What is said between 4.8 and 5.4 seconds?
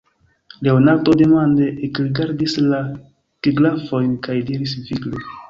vigle: